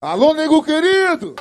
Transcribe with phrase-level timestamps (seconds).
[0.00, 1.34] Alô, nego querido!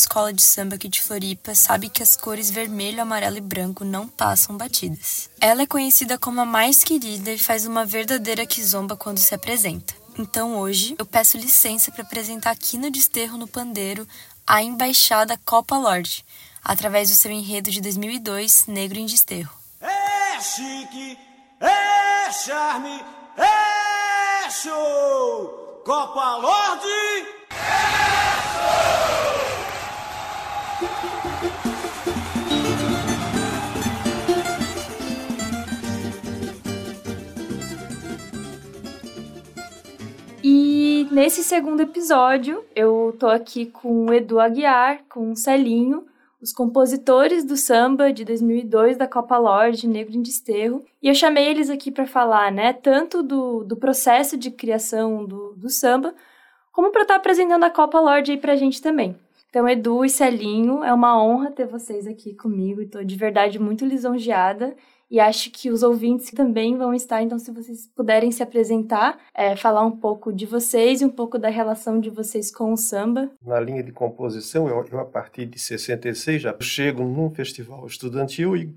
[0.00, 4.08] Escola de samba aqui de Floripa sabe que as cores vermelho, amarelo e branco não
[4.08, 5.28] passam batidas.
[5.40, 9.94] Ela é conhecida como a mais querida e faz uma verdadeira quizomba quando se apresenta.
[10.18, 14.08] Então hoje eu peço licença para apresentar aqui no Desterro no Pandeiro
[14.46, 16.24] a Embaixada Copa Lorde,
[16.64, 19.52] através do seu enredo de 2002, Negro em Desterro.
[19.80, 21.18] É chique,
[21.60, 23.04] é charme,
[23.36, 25.82] é show!
[25.84, 28.29] Copa Lorde!
[40.42, 46.06] E nesse segundo episódio, eu tô aqui com o Edu Aguiar, com o Celinho,
[46.40, 50.82] os compositores do samba de 2002 da Copa Lorde, Negro em Desterro.
[51.02, 55.52] E eu chamei eles aqui para falar, né, tanto do, do processo de criação do,
[55.54, 56.14] do samba,
[56.72, 59.14] como para estar apresentando a Copa Lorde aí pra gente também.
[59.50, 62.80] Então, Edu e Celinho, é uma honra ter vocês aqui comigo.
[62.80, 64.76] Estou de verdade muito lisonjeada
[65.10, 67.20] e acho que os ouvintes também vão estar.
[67.20, 71.36] Então, se vocês puderem se apresentar, é, falar um pouco de vocês e um pouco
[71.36, 73.28] da relação de vocês com o samba.
[73.44, 78.56] Na linha de composição, eu, eu a partir de 66 já chego num festival estudantil
[78.56, 78.72] e,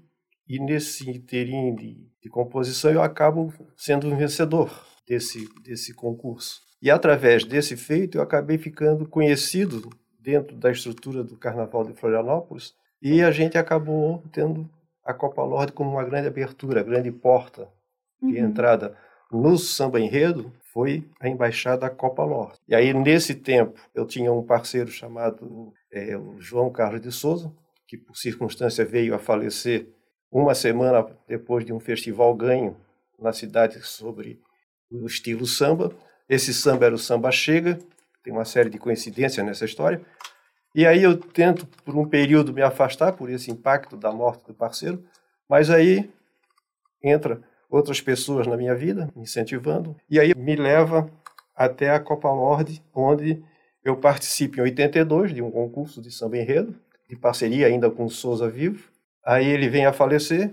[0.49, 4.71] e nesse interim de, de composição eu acabo sendo um vencedor
[5.07, 6.61] desse, desse concurso.
[6.81, 9.87] E através desse feito eu acabei ficando conhecido
[10.23, 14.69] dentro da estrutura do Carnaval de Florianópolis e a gente acabou tendo
[15.03, 17.67] a Copa Lorde como uma grande abertura, grande porta
[18.21, 18.45] de Uhum.
[18.47, 18.97] entrada
[19.29, 22.59] no samba enredo foi a embaixada Copa Lorde.
[22.67, 27.51] E aí nesse tempo eu tinha um parceiro chamado é, João Carlos de Souza,
[27.85, 29.87] que por circunstância veio a falecer
[30.31, 32.77] uma semana depois de um festival ganho
[33.19, 34.39] na cidade sobre
[34.89, 35.91] o estilo samba.
[36.29, 37.77] Esse samba era o samba chega,
[38.23, 40.01] tem uma série de coincidências nessa história.
[40.73, 44.53] E aí eu tento, por um período, me afastar por esse impacto da morte do
[44.53, 45.03] parceiro,
[45.47, 46.09] mas aí
[47.03, 51.09] entra outras pessoas na minha vida, me incentivando, e aí me leva
[51.55, 53.43] até a Copa Lorde, onde
[53.83, 56.75] eu participo em 82 de um concurso de samba enredo,
[57.09, 58.89] de parceria ainda com o Souza Vivo.
[59.25, 60.51] Aí ele vem a falecer,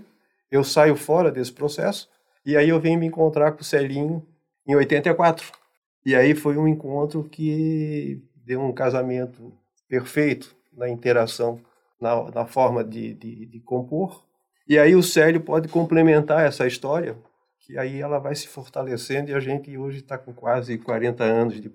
[0.51, 2.09] eu saio fora desse processo,
[2.45, 4.25] e aí eu venho me encontrar com o Celinho
[4.67, 5.60] em 84.
[6.05, 9.53] E aí foi um encontro que deu um casamento
[9.87, 11.59] perfeito na interação,
[11.99, 14.25] na, na forma de, de, de compor.
[14.67, 17.17] E aí o Célio pode complementar essa história,
[17.59, 21.61] que aí ela vai se fortalecendo e a gente hoje está com quase 40 anos
[21.61, 21.71] de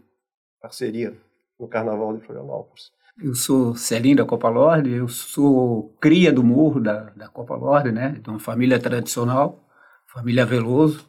[0.60, 1.16] parceria
[1.58, 2.90] no Carnaval de Florianópolis.
[3.22, 7.90] Eu sou Celinho da Copa Lorde, eu sou cria do morro da, da Copa Lorde,
[7.90, 8.10] né?
[8.22, 9.66] De uma família tradicional,
[10.06, 11.08] família Veloso.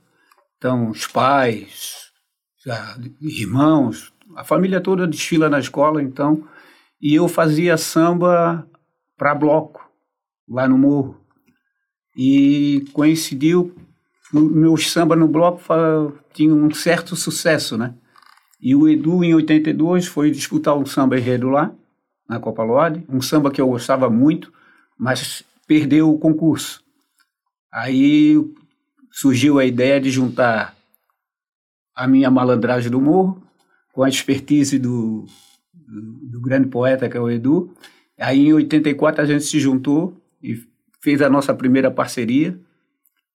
[0.57, 2.06] Então, os pais,
[3.21, 6.47] irmãos, a família toda desfila na escola, então.
[7.01, 8.67] E eu fazia samba
[9.17, 9.89] para bloco,
[10.47, 11.19] lá no morro.
[12.15, 13.75] E coincidiu,
[14.33, 17.93] o meu samba no bloco fa- tinha um certo sucesso, né?
[18.59, 21.71] E o Edu, em 82, foi disputar um samba enredo lá,
[22.27, 24.51] na Copa Lorde, um samba que eu gostava muito,
[24.97, 26.83] mas perdeu o concurso.
[27.71, 28.35] Aí
[29.11, 30.75] surgiu a ideia de juntar
[31.97, 33.43] a minha malandragem do morro
[33.91, 35.25] com a expertise do,
[35.73, 37.73] do, do grande poeta que é o Edu.
[38.19, 40.55] Aí em 84 a gente se juntou e
[41.01, 42.59] fez a nossa primeira parceria.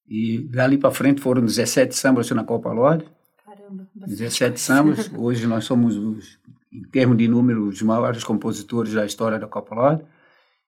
[0.08, 3.04] E dali para frente foram 17 sambas na Copa Lorde.
[3.44, 5.10] Caramba, 17 sambas.
[5.16, 6.38] Hoje nós somos, os,
[6.72, 10.04] em termos de número, os maiores compositores da história da Copa Lorde.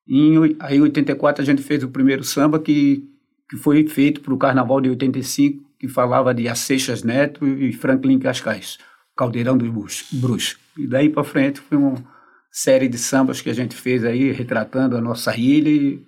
[0.08, 3.08] Em, aí, em 84, a gente fez o primeiro samba que,
[3.48, 8.18] que foi feito para o Carnaval de 85, que falava de Aceixas Neto e Franklin
[8.18, 8.78] Cascais,
[9.14, 10.56] Caldeirão dos Brus-.
[10.78, 12.02] E daí para frente foi uma
[12.50, 16.02] série de sambas que a gente fez aí, retratando a nossa ilha e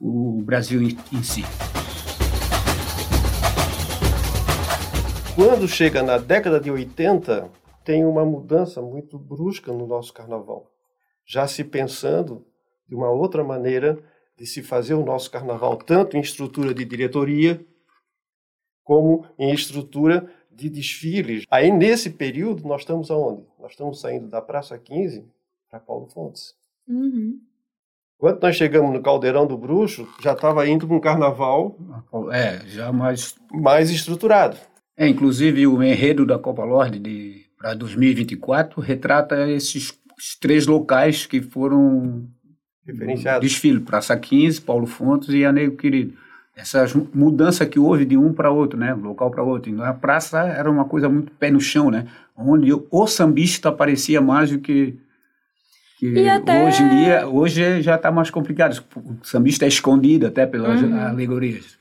[0.00, 1.44] o Brasil em, em si.
[5.36, 7.48] Quando chega na década de 80,
[7.84, 10.68] tem uma mudança muito brusca no nosso carnaval.
[11.24, 12.44] Já se pensando
[12.88, 14.00] de uma outra maneira
[14.36, 17.64] de se fazer o nosso carnaval, tanto em estrutura de diretoria,
[18.84, 21.44] como em estrutura de desfiles.
[21.50, 23.42] Aí, nesse período, nós estamos aonde?
[23.60, 25.24] Nós estamos saindo da Praça 15
[25.70, 26.54] para Paulo Fontes.
[26.86, 27.38] Uhum.
[28.18, 31.76] Quando nós chegamos no Caldeirão do Bruxo, já estava indo para um carnaval
[32.32, 33.34] É, já mais.
[33.52, 34.56] mais estruturado.
[34.96, 39.98] É, inclusive o enredo da Copa Lorde para 2024 retrata esses
[40.40, 42.28] três locais que foram
[42.86, 43.48] Referenciados.
[43.48, 46.16] desfile, Praça 15, Paulo Fontes e Anego Querido.
[46.54, 46.84] Essa
[47.14, 49.70] mudança que houve de um para outro, né, local para outro.
[49.70, 52.06] E na praça era uma coisa muito pé no chão, né,
[52.36, 54.94] onde o sambista aparecia mais do que,
[55.98, 58.84] que E até- hoje em dia, hoje já está mais complicado.
[58.96, 60.94] O sambista é escondido até pelas Uhum.
[61.00, 61.78] alegorias.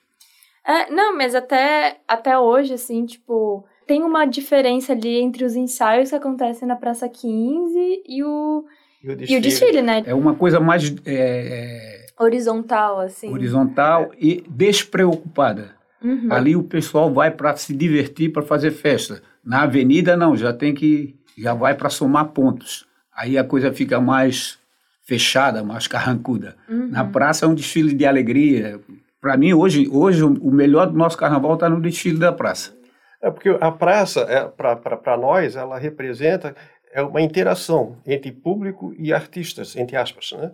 [0.66, 6.10] É, não, mas até, até hoje, assim, tipo, tem uma diferença ali entre os ensaios
[6.12, 8.64] que acontecem na Praça 15 e o,
[9.04, 10.04] E o e o desfile, né?
[10.06, 13.32] É uma coisa mais é, Horizontal, assim.
[13.32, 15.72] horizontal e despreocupada.
[16.04, 16.28] Uhum.
[16.32, 19.22] Ali o pessoal vai para se divertir, para fazer festa.
[19.44, 21.16] Na avenida, não, já tem que.
[21.38, 22.86] Já vai para somar pontos.
[23.16, 24.60] Aí a coisa fica mais
[25.04, 26.56] fechada, mais carrancuda.
[26.70, 26.88] Uhum.
[26.88, 28.80] Na praça é um desfile de alegria.
[29.20, 32.76] Para mim, hoje, hoje, o melhor do nosso carnaval está no desfile da praça.
[33.22, 36.56] É porque a praça, é, para nós, ela representa
[36.94, 40.52] é uma interação entre público e artistas, entre aspas, né?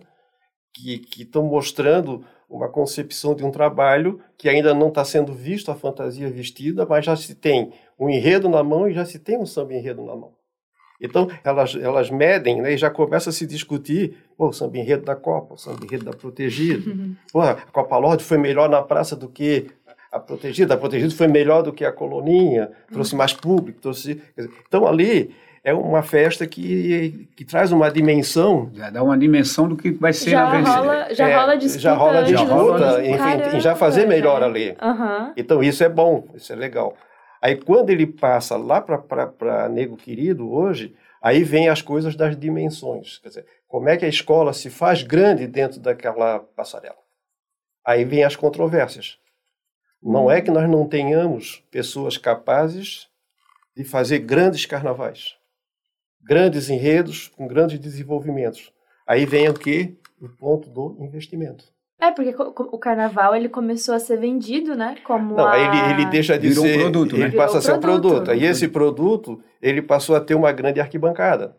[0.72, 5.74] Que estão mostrando uma concepção de um trabalho que ainda não está sendo visto a
[5.74, 9.44] fantasia vestida, mas já se tem um enredo na mão e já se tem um
[9.44, 10.32] samba enredo na mão.
[11.00, 15.14] Então, elas, elas medem né, e já começa a se discutir o samba enredo da
[15.14, 16.90] Copa, o samba enredo da Protegida.
[17.30, 19.68] Pô, a Copa Lorde foi melhor na praça do que
[20.10, 23.80] a Protegida, a Protegida foi melhor do que a Coloninha, trouxe mais público.
[23.80, 24.20] Trouxe...
[24.66, 29.76] Então, ali é uma festa que, que traz uma dimensão Já dá uma dimensão do
[29.76, 31.80] que vai ser Já na rola, já é, rola disputa.
[31.80, 34.76] já rola disputa, enfim, em já fazer melhor ali.
[34.80, 35.32] Aham.
[35.36, 36.96] Então isso é bom, isso é legal.
[37.40, 43.18] Aí quando ele passa lá para Nego Querido hoje, aí vem as coisas das dimensões.
[43.18, 46.98] Quer dizer, como é que a escola se faz grande dentro daquela passarela?
[47.84, 49.18] Aí vem as controvérsias.
[50.02, 53.08] Não é que nós não tenhamos pessoas capazes
[53.76, 55.36] de fazer grandes carnavais,
[56.22, 58.72] grandes enredos com grandes desenvolvimentos.
[59.06, 59.96] Aí vem o que?
[60.20, 61.64] O ponto do investimento.
[62.00, 64.96] É, porque o carnaval ele começou a ser vendido, né?
[65.04, 65.58] Como Não, a...
[65.58, 67.26] ele, ele deixa de Virou um ser, produto, né?
[67.26, 68.12] ele passa a ser um Virou produto.
[68.12, 68.30] produto.
[68.30, 71.56] Aí esse produto, ele passou a ter uma grande arquibancada.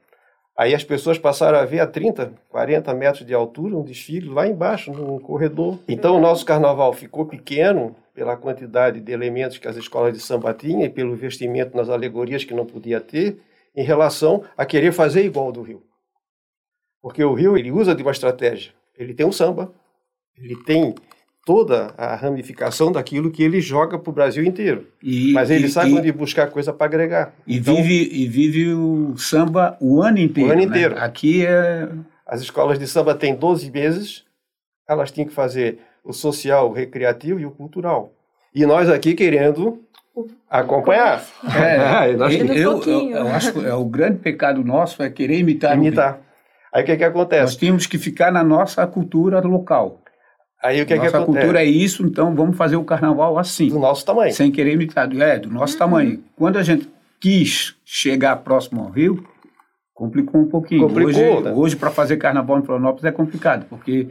[0.58, 4.48] Aí as pessoas passaram a ver a 30, 40 metros de altura um desfile lá
[4.48, 5.80] embaixo, num corredor.
[5.88, 10.54] Então o nosso carnaval ficou pequeno pela quantidade de elementos que as escolas de samba
[10.54, 13.40] tinham e pelo investimento nas alegorias que não podia ter,
[13.80, 15.82] em relação a querer fazer igual ao do Rio.
[17.02, 18.74] Porque o Rio, ele usa de uma estratégia.
[18.98, 19.72] Ele tem um samba,
[20.38, 20.94] ele tem
[21.46, 24.86] toda a ramificação daquilo que ele joga para o Brasil inteiro.
[25.02, 27.34] E, Mas ele e, sabe e, onde buscar coisa para agregar.
[27.48, 30.52] e Então, vive, e vive o samba o ano inteiro.
[30.52, 30.68] ano né?
[30.68, 30.98] inteiro.
[30.98, 31.88] Aqui é.
[32.28, 34.26] As escolas de samba têm 12 meses,
[34.88, 38.14] elas têm que fazer o social, o recreativo e o cultural.
[38.54, 39.82] E nós aqui querendo
[40.50, 41.24] acompanhar,
[41.56, 43.18] é nós eu, temos eu, pouquinho.
[43.18, 45.78] eu acho que é o grande pecado nosso é querer imitar.
[45.78, 46.20] o imitar.
[46.74, 47.58] Aí o que, que Nós acontece?
[47.58, 50.02] temos que ficar na nossa cultura local.
[50.62, 51.38] Aí o que, que nossa acontece?
[51.40, 54.34] cultura é isso, então vamos fazer o carnaval assim, Do nosso tamanho.
[54.34, 55.10] sem querer imitar.
[55.20, 56.24] É, do nosso tamanho.
[56.36, 56.88] Quando a gente
[57.20, 59.26] quis chegar próximo ao Rio,
[59.94, 60.82] complicou um pouquinho.
[60.88, 61.54] Complicou, hoje, né?
[61.54, 64.10] hoje para fazer carnaval em Florianópolis é complicado, porque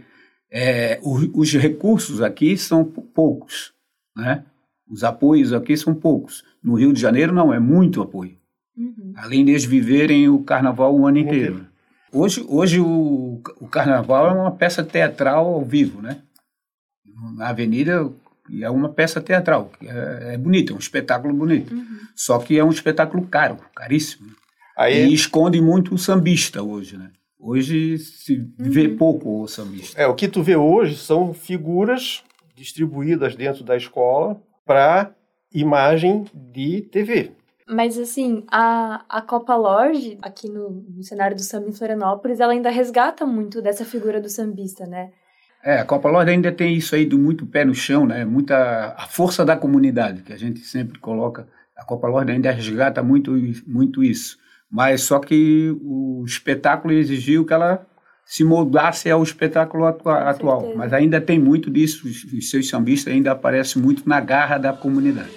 [0.51, 3.73] é, o- os recursos aqui são pou- poucos,
[4.17, 4.43] né?
[4.91, 6.45] Os apoios aqui são poucos.
[6.63, 8.37] No Rio de Janeiro, não, é muito apoio.
[8.77, 9.13] Uhum.
[9.17, 11.67] Além deles viverem o carnaval o ano inteiro.
[12.13, 16.23] Hoje, hoje o, o carnaval é uma peça teatral ao vivo, né?
[17.37, 18.11] Na avenida
[18.61, 19.71] é uma peça teatral.
[19.83, 21.75] É, é bonito, é um espetáculo bonito.
[22.15, 24.31] Só que é um espetáculo caro, caríssimo.
[24.77, 27.11] Aí E esconde muito o sambista hoje, né?
[27.39, 30.01] Hoje se vê pouco o sambista.
[30.01, 32.23] É, o que tu vê hoje são figuras
[32.55, 35.15] distribuídas dentro da escola para
[35.53, 37.33] imagem de TV.
[37.67, 42.53] Mas assim, a, a Copa Lorde, aqui no, no cenário do samba em Florianópolis, ela
[42.53, 45.11] ainda resgata muito dessa figura do sambista, né?
[45.65, 48.25] É, a Copa Lorde ainda tem isso aí do muito pé no chão, né?
[48.25, 51.49] Muita a força da comunidade que a gente sempre coloca.
[51.77, 53.33] A Copa Lorde ainda resgata muito
[53.67, 54.39] muito isso.
[54.71, 57.87] Mas só que o espetáculo exigiu que ela
[58.31, 60.59] se moldasse ao espetáculo atua- atual.
[60.61, 60.79] certeza.
[60.79, 62.07] Mas ainda tem muito disso.
[62.07, 65.31] Os, os seus sambistas ainda aparecem muito na garra da comunidade.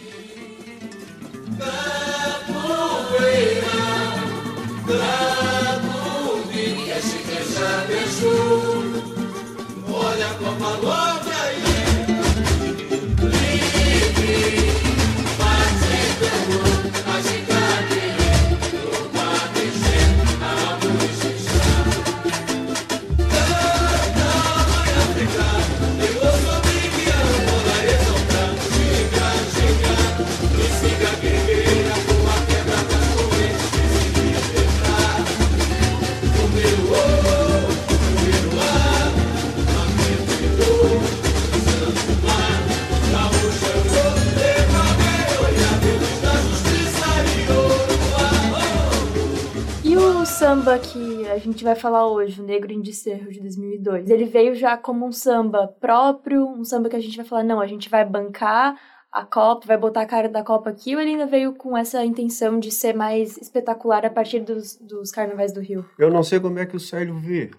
[50.41, 54.55] Samba que a gente vai falar hoje, o Negro em Desterro de 2002, ele veio
[54.55, 57.87] já como um samba próprio, um samba que a gente vai falar, não, a gente
[57.87, 58.75] vai bancar
[59.11, 62.03] a Copa, vai botar a cara da Copa aqui, ou ele ainda veio com essa
[62.03, 65.85] intenção de ser mais espetacular a partir dos, dos carnavais do Rio?
[65.99, 67.51] Eu não sei como é que o Célio vê.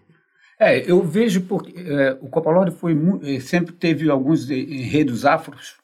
[0.58, 5.76] É, eu vejo porque é, o Copa Lorde foi é, sempre teve alguns enredos afros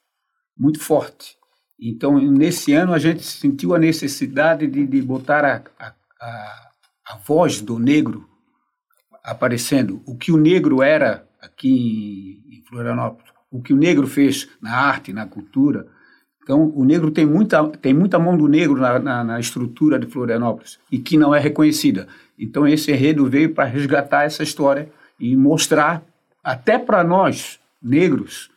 [0.58, 1.36] muito fortes.
[1.80, 6.67] Então, nesse ano, a gente sentiu a necessidade de, de botar a, a, a,
[7.08, 8.28] a voz do negro
[9.24, 10.02] aparecendo.
[10.06, 15.12] O que o negro era aqui em Florianópolis o que o negro fez na arte,
[15.12, 15.86] na cultura.
[16.42, 20.06] Então, o negro tem muita, tem muita mão do negro na, na, na estrutura de
[20.06, 22.08] Florianópolis e que não é reconhecida.
[22.38, 26.02] Então, esse enredo veio para resgatar essa história e mostrar,
[26.42, 28.50] até para nós, negros,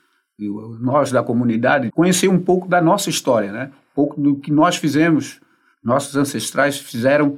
[0.79, 3.71] nós da comunidade, conhecer um pouco da nossa história, né?
[3.91, 5.41] um pouco do que nós fizemos,
[5.83, 7.37] nossos ancestrais fizeram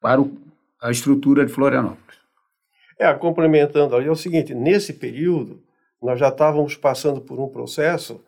[0.00, 0.36] para o,
[0.80, 2.18] a estrutura de Florianópolis.
[2.98, 5.62] É, complementando ali, é o seguinte, nesse período,
[6.02, 8.24] nós já estávamos passando por um processo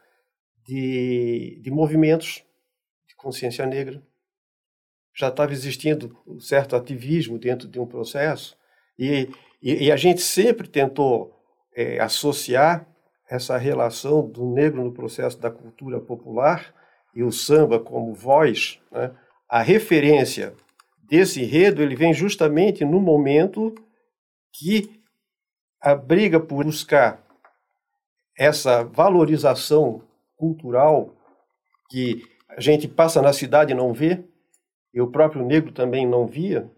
[0.64, 2.44] de, de movimentos
[3.08, 4.00] de consciência negra.
[5.14, 8.56] Já estava existindo um certo ativismo dentro de um processo,
[8.98, 9.28] e,
[9.60, 11.36] e, e a gente sempre tentou
[11.74, 12.86] é, associar
[13.28, 16.74] essa relação do negro no processo da cultura popular
[17.14, 18.80] e o samba como voz.
[18.90, 19.10] Né?
[19.48, 20.54] A referência
[21.10, 23.74] desse enredo ele vem justamente no momento
[24.52, 25.02] que
[25.80, 27.20] a briga por buscar
[28.38, 30.02] essa valorização
[30.36, 31.14] cultural
[31.90, 34.24] que a gente passa na cidade e não vê,
[34.94, 36.70] e o próprio negro também não via,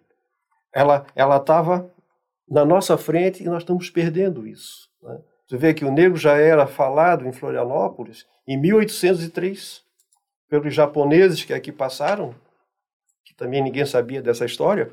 [0.74, 1.90] ela ela estava
[2.48, 4.88] na nossa frente e nós estamos perdendo isso.
[5.02, 5.20] Né?
[5.46, 9.82] Você vê que o negro já era falado em Florianópolis em 1803
[10.48, 12.34] pelos japoneses que aqui passaram,
[13.32, 14.90] que também ninguém sabia dessa história,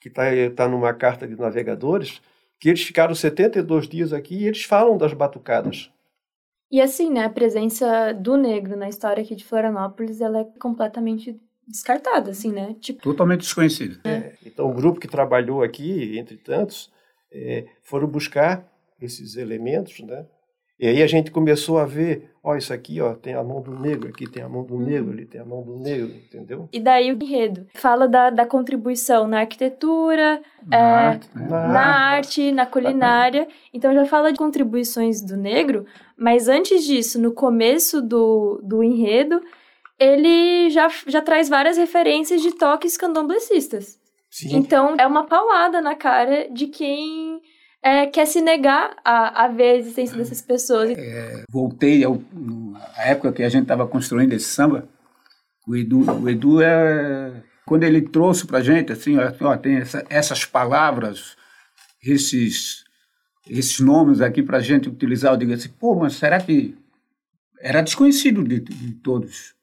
[0.00, 0.22] que está
[0.56, 2.20] tá numa carta de navegadores,
[2.58, 5.90] que eles ficaram 72 dias aqui e eles falam das batucadas.
[6.70, 11.38] E assim, né, a presença do negro na história aqui de Florianópolis, ela é completamente
[11.68, 12.74] descartada, assim, né?
[12.80, 13.02] Tipo...
[13.02, 14.00] Totalmente desconhecida.
[14.04, 16.90] É, então, o grupo que trabalhou aqui, entre tantos,
[17.30, 18.66] é, foram buscar
[19.00, 20.26] esses elementos, né?
[20.78, 23.78] E aí a gente começou a ver, ó, isso aqui, ó, tem a mão do
[23.78, 26.68] negro, aqui tem a mão do negro, ali tem a mão do negro, entendeu?
[26.72, 31.46] E daí o enredo fala da, da contribuição na arquitetura, na, é, arte, né?
[31.48, 33.46] na, na arte, na culinária.
[33.72, 39.40] Então já fala de contribuições do negro, mas antes disso, no começo do, do enredo,
[39.96, 43.96] ele já, já traz várias referências de toques candomblecistas.
[44.28, 44.56] Sim.
[44.56, 47.40] Então é uma paulada na cara de quem
[47.84, 50.96] é, quer se negar a, a ver a existência dessas pessoas.
[50.96, 52.18] É, voltei ao,
[52.96, 54.88] à época que a gente estava construindo esse samba.
[55.68, 60.02] O Edu, o Edu é, quando ele trouxe para a gente, assim, ó, tem essa,
[60.08, 61.36] essas palavras,
[62.02, 62.84] esses,
[63.46, 66.74] esses nomes aqui para a gente utilizar, eu digo assim, pô, mas será que
[67.60, 69.54] era desconhecido de, de todos?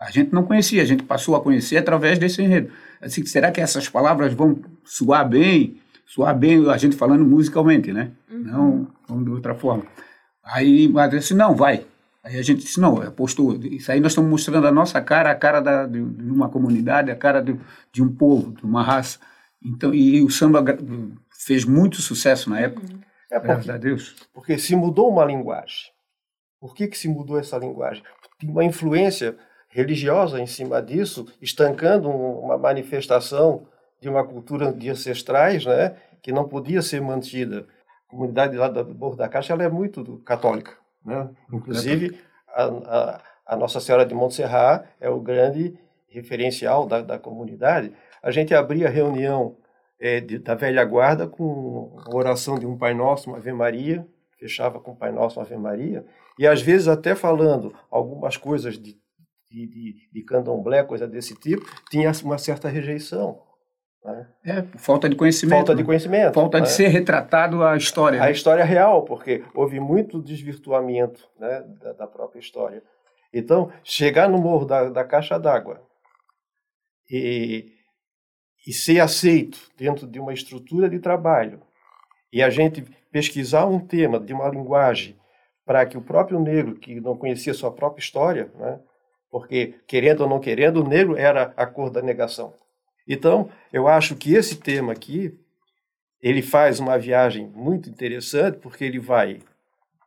[0.00, 2.72] A gente não conhecia, a gente passou a conhecer através desse enredo.
[3.00, 5.80] Assim, será que essas palavras vão soar bem?
[6.10, 8.10] Soar bem a gente falando musicalmente, né?
[8.28, 8.88] Uhum.
[9.08, 9.84] Não, de outra forma.
[10.42, 11.86] Aí, mas disse, não, vai.
[12.24, 13.54] Aí a gente disse, não, apostou.
[13.62, 17.12] Isso aí nós estamos mostrando a nossa cara, a cara da, de, de uma comunidade,
[17.12, 17.56] a cara de,
[17.92, 19.20] de um povo, de uma raça.
[19.62, 20.64] Então, e o samba
[21.30, 22.86] fez muito sucesso na época.
[22.92, 23.00] Uhum.
[23.30, 24.16] É porque, graças a Deus.
[24.34, 25.92] Porque se mudou uma linguagem.
[26.58, 28.02] Por que, que se mudou essa linguagem?
[28.38, 29.36] Tem uma influência
[29.68, 33.68] religiosa em cima disso, estancando uma manifestação
[34.00, 37.66] de uma cultura de ancestrais, né, que não podia ser mantida.
[38.08, 41.30] A comunidade lá do Morro da Caixa ela é muito católica, né?
[41.52, 45.78] Inclusive a, a, a Nossa Senhora de Montserrat é o grande
[46.08, 47.92] referencial da, da comunidade.
[48.22, 49.56] A gente abria a reunião
[50.00, 54.06] é, de, da velha guarda com a oração de um Pai Nosso, uma Ave Maria,
[54.38, 56.04] fechava com o Pai Nosso, uma Ave Maria,
[56.38, 58.96] e às vezes até falando algumas coisas de,
[59.50, 63.42] de, de, de candomblé, coisa desse tipo, tinha uma certa rejeição.
[64.44, 65.56] É, falta de conhecimento.
[65.58, 65.86] Falta de né?
[65.86, 66.34] conhecimento.
[66.34, 66.64] Falta né?
[66.64, 68.22] de ser retratado a história.
[68.22, 68.32] A né?
[68.32, 72.82] história real, porque houve muito desvirtuamento né, da, da, própria história.
[73.32, 75.82] Então, chegar no morro da, da caixa d'água
[77.10, 77.72] e,
[78.66, 81.60] e ser aceito dentro de uma estrutura de trabalho
[82.32, 85.16] e a gente pesquisar um tema de uma linguagem
[85.64, 88.80] para que o próprio negro, que não conhecia sua própria história, né,
[89.30, 92.52] porque, querendo ou não querendo, o negro era a cor da negação.
[93.12, 95.36] Então, eu acho que esse tema aqui,
[96.22, 99.40] ele faz uma viagem muito interessante, porque ele vai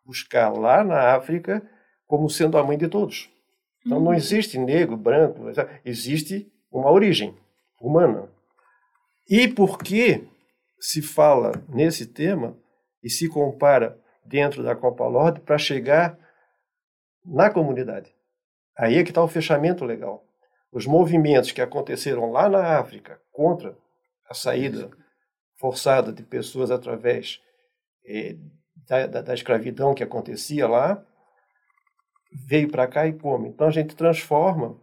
[0.05, 1.61] buscar lá na África
[2.07, 3.29] como sendo a mãe de todos.
[3.85, 4.13] Então, não uhum.
[4.13, 5.41] existe negro, branco,
[5.83, 7.35] existe uma origem
[7.81, 8.29] humana.
[9.29, 10.25] E por que
[10.79, 12.57] se fala nesse tema
[13.03, 16.17] e se compara dentro da Copa Lorde para chegar
[17.25, 18.15] na comunidade?
[18.77, 20.23] Aí é que está o fechamento legal.
[20.73, 23.77] Os movimentos que aconteceram lá na África contra
[24.27, 24.89] a saída
[25.59, 27.39] forçada de pessoas através
[28.05, 28.35] eh,
[28.87, 31.01] da, da, da, escravidão que acontecia lá,
[32.47, 33.47] veio para cá e como.
[33.47, 34.75] Então a gente transforma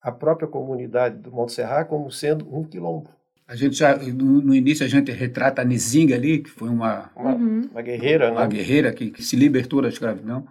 [0.00, 3.10] a própria comunidade do Monte Serrat como sendo um quilombo.
[3.46, 7.10] A gente já, no, no, início, a gente retrata a Nizinga ali, que foi uma,
[7.16, 7.62] uma, uhum.
[7.70, 8.48] uma guerreira, uma né?
[8.48, 10.46] guerreira que, que se libertou da escravidão.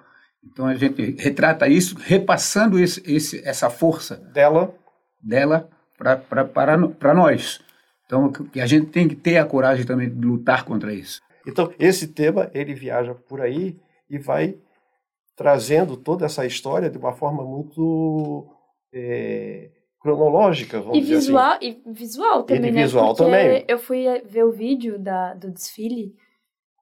[0.51, 4.74] Então a gente retrata isso, repassando esse, esse, essa força dela,
[5.22, 7.60] dela para nós.
[8.06, 11.22] Então que a gente tem que ter a coragem também de lutar contra isso.
[11.46, 13.77] Então esse tema ele viaja por aí
[14.10, 14.58] e vai
[15.36, 18.48] trazendo toda essa história de uma forma muito
[18.94, 21.82] é, cronológica, vamos e dizer visual, assim.
[21.86, 22.82] E visual também, e né?
[22.84, 23.66] visual Porque também.
[23.68, 26.16] eu fui ver o vídeo da, do desfile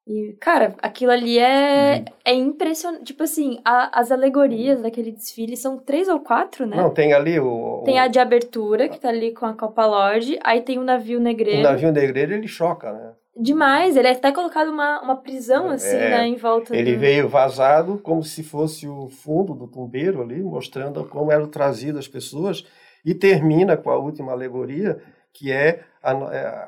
[0.08, 2.14] e, cara, aquilo ali é, hum.
[2.24, 3.06] é impressionante.
[3.06, 6.78] Tipo assim, a, as alegorias daquele desfile são três ou quatro, né?
[6.78, 7.82] Não, tem ali o...
[7.84, 10.38] Tem a de abertura, que tá ali com a Copa Lorde.
[10.44, 11.62] Aí tem o navio negreiro.
[11.62, 13.14] O navio negreiro, ele choca, né?
[13.36, 13.98] Demais.
[13.98, 16.28] Ele é até colocado uma, uma prisão, assim, é, né?
[16.28, 17.00] Em volta Ele do...
[17.00, 22.08] veio vazado como se fosse o fundo do tumbeiro ali, mostrando como eram trazidas as
[22.08, 22.64] pessoas.
[23.04, 25.00] E termina com a última alegoria,
[25.34, 26.12] que é a,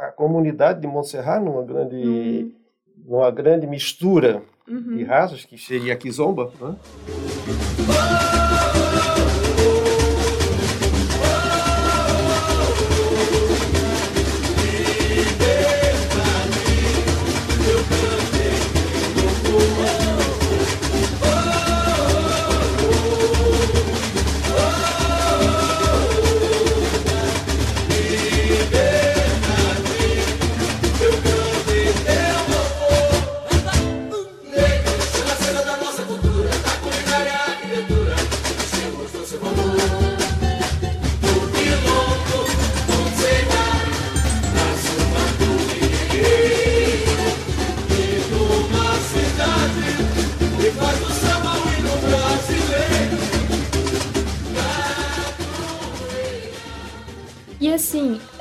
[0.08, 1.98] a comunidade de Montserrat, numa grande...
[1.98, 2.57] Hum
[3.08, 4.98] numa grande mistura uhum.
[4.98, 6.52] de raças, que seria a Kizomba.
[6.60, 6.76] Né?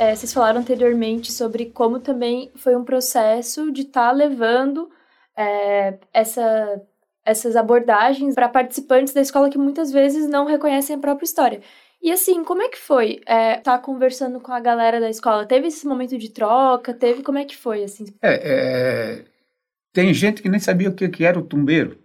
[0.07, 4.89] É, vocês falaram anteriormente sobre como também foi um processo de estar tá levando
[5.37, 6.81] é, essa,
[7.25, 11.61] essas abordagens para participantes da escola que muitas vezes não reconhecem a própria história.
[12.01, 15.45] E assim, como é que foi é, tá conversando com a galera da escola?
[15.45, 16.95] Teve esse momento de troca?
[16.95, 18.07] Teve como é que foi assim?
[18.23, 19.25] É, é
[19.93, 21.99] tem gente que nem sabia o que, que era o tumbeiro.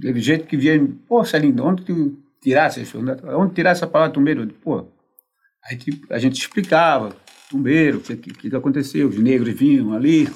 [0.00, 0.72] Teve gente que via,
[1.08, 2.98] pô, Celinho, onde tu tirasse isso?
[2.98, 4.46] Onde tirasse essa palavra tumbeiro?
[4.62, 4.84] Pô,
[5.68, 7.16] Aí tipo, a gente explicava,
[7.48, 10.28] tumbeiro, o que, que, que, aconteceu, os negros vinham ali,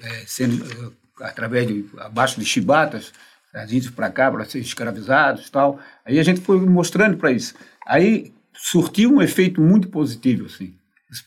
[0.00, 3.12] é, sendo, é, através de, abaixo de chibatas,
[3.52, 5.78] trazidos para cá para ser escravizados tal.
[6.04, 7.54] Aí a gente foi mostrando para isso.
[7.86, 10.74] Aí surtiu um efeito muito positivo, assim.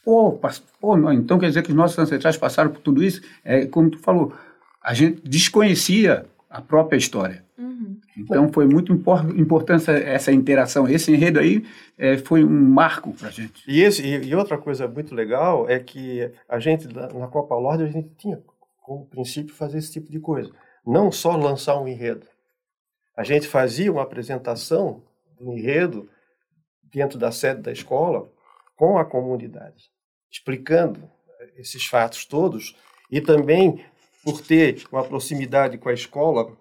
[0.04, 0.38] Pô,
[0.82, 3.22] pô não, então quer dizer que os nossos ancestrais passaram por tudo isso?
[3.44, 4.34] É, como tu falou,
[4.84, 7.46] a gente desconhecia a própria história.
[7.58, 7.87] Uhum.
[8.18, 10.88] Então foi muito importante essa interação.
[10.88, 11.64] Esse enredo aí
[11.98, 13.64] é, foi um marco para a gente.
[13.68, 17.88] E, esse, e, outra coisa muito legal é que a gente, na Copa Lorde, a
[17.88, 18.42] gente tinha
[18.82, 20.52] como princípio fazer esse tipo de coisa.
[20.86, 22.26] Não só lançar um enredo.
[23.16, 25.04] A gente fazia uma apresentação
[25.40, 26.10] do enredo
[26.84, 28.32] dentro da sede da escola
[28.76, 29.92] com a comunidade,
[30.32, 31.10] explicando
[31.56, 32.76] esses fatos todos
[33.12, 33.84] e também
[34.24, 36.56] por ter uma proximidade com a escola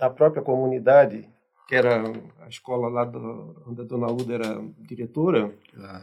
[0.00, 1.28] da própria comunidade,
[1.68, 2.02] que era
[2.40, 6.02] a escola lá do, onde a dona Uda era diretora, ah.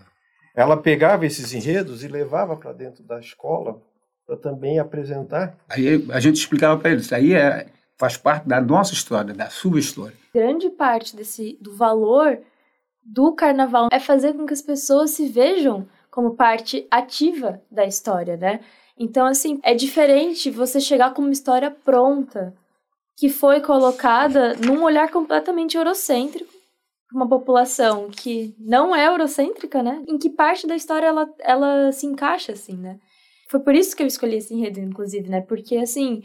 [0.56, 3.82] ela pegava esses enredos e levava para dentro da escola
[4.26, 5.58] para também apresentar.
[5.68, 9.50] Aí a gente explicava para eles, isso aí é, faz parte da nossa história, da
[9.50, 10.16] sua história.
[10.32, 12.38] Grande parte desse do valor
[13.04, 18.38] do carnaval é fazer com que as pessoas se vejam como parte ativa da história,
[18.38, 18.60] né?
[18.98, 22.54] Então, assim, é diferente você chegar com uma história pronta,
[23.18, 26.58] que foi colocada num olhar completamente eurocêntrico
[27.14, 30.04] uma população que não é eurocêntrica, né?
[30.08, 32.98] Em que parte da história ela, ela se encaixa, assim, né?
[33.50, 35.40] Foi por isso que eu escolhi esse enredo, inclusive, né?
[35.40, 36.22] Porque, assim,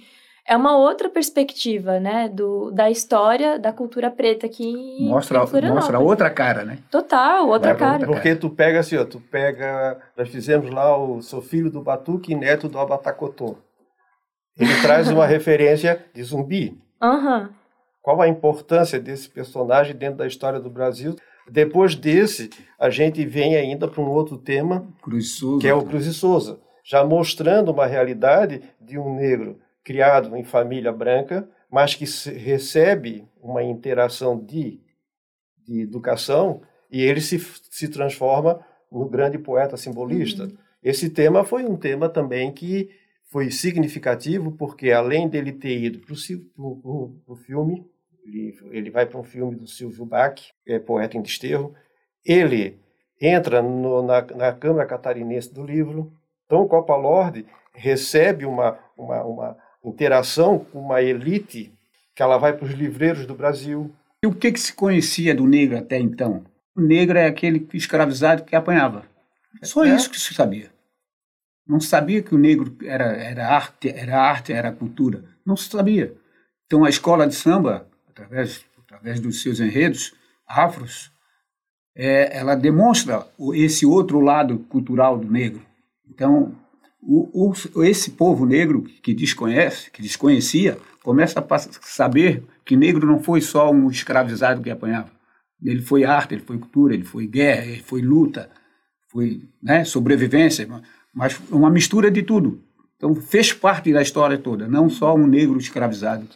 [0.46, 2.28] é uma outra perspectiva, né?
[2.28, 6.78] Do, da história, da cultura preta aqui mostra, Mostra outra cara, né?
[6.90, 8.04] Total, outra cara.
[8.04, 10.00] Porque tu pega assim, ó, tu pega...
[10.16, 13.56] Nós fizemos lá o Sou Filho do Batuque e Neto do Abatacotô.
[14.58, 16.78] Ele traz uma referência de zumbi.
[17.02, 17.48] Uhum.
[18.00, 21.16] Qual a importância desse personagem dentro da história do Brasil?
[21.50, 25.60] Depois desse, a gente vem ainda para um outro tema, Cruz Souza.
[25.60, 26.60] que é o Cruz e Souza.
[26.84, 33.62] já mostrando uma realidade de um negro criado em família branca, mas que recebe uma
[33.62, 34.80] interação de,
[35.66, 37.38] de educação e ele se,
[37.70, 38.60] se transforma
[38.90, 40.44] no grande poeta simbolista.
[40.44, 40.56] Uhum.
[40.82, 42.90] Esse tema foi um tema também que
[43.32, 47.82] foi significativo, porque além dele ter ido para o filme,
[48.26, 51.74] ele, ele vai para um filme do Silvio Bach, é poeta em desterro,
[52.24, 52.78] ele
[53.18, 56.12] entra no, na, na Câmara Catarinense do Livro,
[56.44, 61.72] então Copa Lorde recebe uma, uma, uma interação com uma elite
[62.14, 63.90] que ela vai para os livreiros do Brasil.
[64.22, 66.44] E o que, que se conhecia do negro até então?
[66.76, 69.04] O negro é aquele escravizado que apanhava.
[69.62, 69.94] Só é.
[69.94, 70.70] isso que se sabia.
[71.66, 75.24] Não sabia que o negro era, era arte, era arte, era cultura.
[75.44, 76.14] Não sabia.
[76.66, 80.14] Então a escola de samba, através, através dos seus enredos
[80.46, 81.12] afros,
[81.94, 85.62] é, ela demonstra esse outro lado cultural do negro.
[86.08, 86.54] Então,
[87.00, 93.22] o, o, esse povo negro que desconhece, que desconhecia, começa a saber que negro não
[93.22, 95.10] foi só um escravizado que apanhava.
[95.62, 98.50] Ele foi arte, ele foi cultura, ele foi guerra, ele foi luta,
[99.08, 100.66] foi né, sobrevivência,
[101.12, 102.62] mas uma mistura de tudo.
[102.96, 106.28] Então fez parte da história toda, não só um negro escravizado.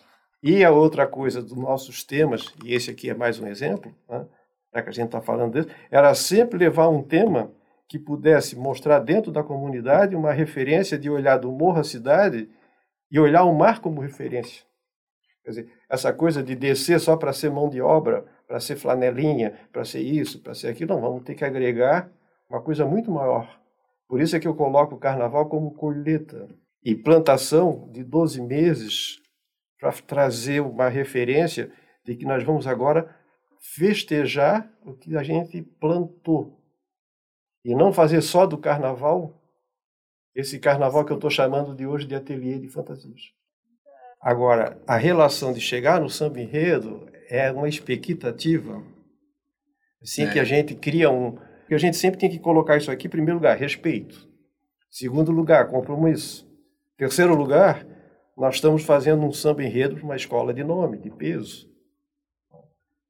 [0.42, 4.26] E a outra coisa dos nossos temas, e esse aqui é mais um exemplo, né,
[4.74, 7.50] já que a gente está falando desse, era sempre levar um tema
[7.88, 12.48] que pudesse mostrar dentro da comunidade uma referência de olhar do morro à cidade
[13.10, 14.64] e olhar o mar como referência.
[15.44, 19.54] Quer dizer, essa coisa de descer só para ser mão de obra, para ser flanelinha,
[19.72, 22.10] para ser isso, para ser aquilo, não, vamos ter que agregar
[22.50, 23.48] uma coisa muito maior.
[24.08, 26.48] Por isso é que eu coloco o carnaval como colheita
[26.82, 29.20] e plantação de 12 meses
[29.78, 31.72] para trazer uma referência
[32.04, 33.14] de que nós vamos agora
[33.58, 36.60] festejar o que a gente plantou.
[37.64, 39.42] E não fazer só do carnaval
[40.34, 43.32] esse carnaval que eu estou chamando de hoje de ateliê de fantasias.
[44.20, 48.82] Agora, a relação de chegar no samba enredo é uma expectativa,
[50.02, 50.32] assim, é.
[50.32, 51.38] que a gente cria um...
[51.66, 54.28] que a gente sempre tem que colocar isso aqui, em primeiro lugar, respeito.
[54.90, 56.46] Segundo lugar, compromisso.
[56.96, 57.86] Terceiro lugar,
[58.36, 61.68] nós estamos fazendo um samba enredo para uma escola de nome, de peso.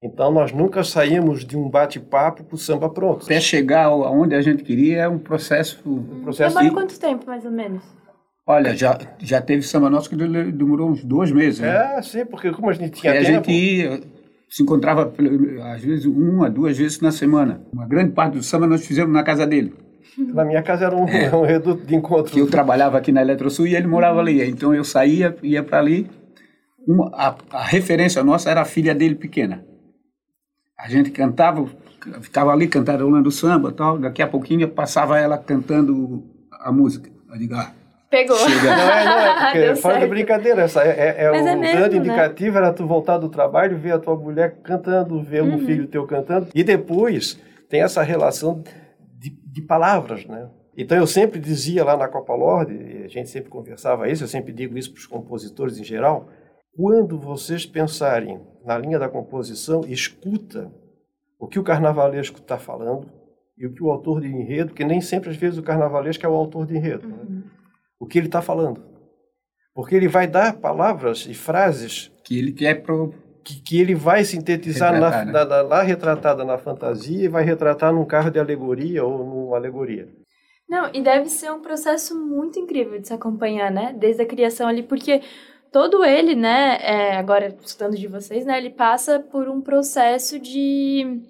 [0.03, 3.25] Então, nós nunca saímos de um bate-papo para o samba pronto.
[3.25, 5.81] Até chegar aonde a gente queria é um processo...
[5.85, 6.75] Um processo Demora de...
[6.75, 7.83] quanto tempo, mais ou menos?
[8.47, 11.59] Olha, já, já teve samba nosso que demorou uns dois meses.
[11.59, 11.97] Né?
[11.97, 13.29] É, sim, porque como a gente tinha e tempo...
[13.29, 14.01] a gente ia,
[14.49, 15.13] se encontrava,
[15.75, 17.61] às vezes, uma, duas vezes na semana.
[17.73, 19.75] Uma grande parte do samba nós fizemos na casa dele.
[20.17, 21.35] Na minha casa era um, é.
[21.35, 22.33] um reduto de encontro.
[22.33, 24.43] Que eu trabalhava aqui na Eletrosul e ele morava ali.
[24.49, 26.09] Então eu saía, ia para ali.
[26.87, 29.63] Uma, a, a referência nossa era a filha dele pequena.
[30.79, 31.69] A gente cantava,
[32.23, 37.11] ficava ali cantarolando samba tal, daqui a pouquinho passava ela cantando a música.
[37.37, 37.73] Digo, ah,
[38.17, 38.37] Pegou.
[38.39, 38.77] Chega.
[38.77, 41.61] Não é, não é, porque fora de brincadeira, essa é, é, é o é mesmo,
[41.61, 42.07] grande né?
[42.07, 45.57] indicativo era tu voltar do trabalho, ver a tua mulher cantando, ver uhum.
[45.57, 48.63] um filho teu cantando, e depois tem essa relação
[49.19, 50.49] de, de palavras, né?
[50.79, 54.53] Então eu sempre dizia lá na Copa Lorde, a gente sempre conversava isso, eu sempre
[54.53, 56.29] digo isso para os compositores em geral,
[56.75, 60.73] quando vocês pensarem na linha da composição, escuta
[61.39, 63.11] o que o carnavalesco está falando
[63.59, 66.29] e o que o autor de enredo, que nem sempre às vezes o carnavalesco é
[66.29, 67.15] o autor de enredo, né?
[67.15, 67.35] uhum.
[67.37, 67.43] né?
[67.99, 68.83] O que ele está falando.
[69.75, 73.15] Porque ele vai dar palavras e frases que ele quer pro...
[73.45, 75.45] que, que ele vai sintetizar retratar, na, né?
[75.45, 80.09] na, lá retratada na fantasia e vai retratar num carro de alegoria ou numa alegoria.
[80.69, 83.95] Não, e deve ser um processo muito incrível de se acompanhar, né?
[83.97, 85.23] Desde a criação ali, porque
[85.71, 91.21] todo ele, né, é, agora estudando de vocês, né, ele passa por um processo de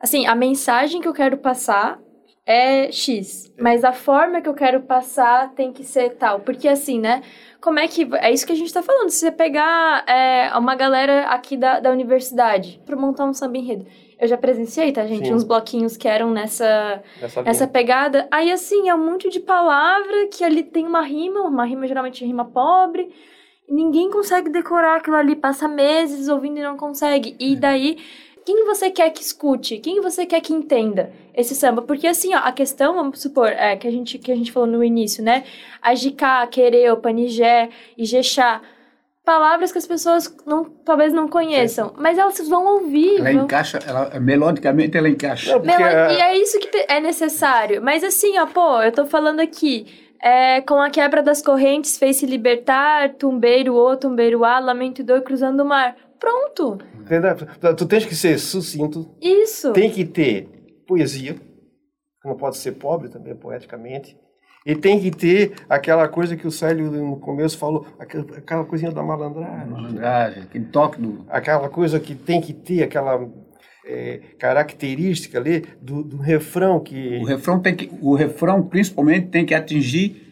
[0.00, 1.98] assim, a mensagem que eu quero passar
[2.46, 7.00] é X, mas a forma que eu quero passar tem que ser tal, porque assim,
[7.00, 7.22] né,
[7.60, 10.74] como é que, é isso que a gente tá falando, se você pegar é, uma
[10.74, 13.86] galera aqui da, da universidade para montar um samba enredo,
[14.20, 15.26] eu já presenciei, tá, gente?
[15.26, 15.34] Sim.
[15.34, 17.02] Uns bloquinhos que eram nessa,
[17.44, 18.28] nessa pegada.
[18.30, 22.24] Aí, assim, é um monte de palavra que ali tem uma rima, uma rima geralmente
[22.24, 23.10] rima pobre.
[23.68, 27.36] Ninguém consegue decorar aquilo ali, passa meses ouvindo e não consegue.
[27.40, 27.56] E é.
[27.56, 27.98] daí,
[28.44, 29.78] quem você quer que escute?
[29.78, 31.82] Quem você quer que entenda esse samba?
[31.82, 34.68] Porque assim, ó, a questão, vamos supor, é, que, a gente, que a gente falou
[34.68, 35.44] no início, né?
[35.80, 38.60] Ajicá, Quereu, Panigé, Ijexá.
[39.24, 41.92] Palavras que as pessoas não, talvez não conheçam, é.
[41.96, 43.18] mas elas vão ouvir.
[43.20, 43.44] Ela vão...
[43.44, 45.52] encaixa, ela, melodicamente ela encaixa.
[45.52, 46.12] Não, Melo...
[46.12, 47.80] E é isso que é necessário.
[47.82, 49.86] Mas assim, ó, pô, eu tô falando aqui
[50.24, 55.60] é, com a quebra das correntes, fez-se libertar, tumbeiro o, tumbeiro a, lamento dor cruzando
[55.60, 55.96] o mar.
[56.24, 56.78] Pronto.
[57.00, 57.36] Entendeu?
[57.76, 59.14] Tu tens que ser sucinto.
[59.20, 59.72] Isso.
[59.72, 60.48] Tem que ter
[60.86, 61.36] poesia,
[62.24, 64.16] não pode ser pobre também, poeticamente.
[64.64, 68.90] E tem que ter aquela coisa que o Célio no começo falou, aquela, aquela coisinha
[68.90, 69.68] da malandragem.
[69.68, 71.26] Malandragem, aquele toque do.
[71.28, 73.28] Aquela coisa que tem que ter, aquela
[73.84, 77.18] é, característica ali do, do, refrão que.
[77.18, 80.22] O refrão, tem que, o refrão, principalmente, tem que atingir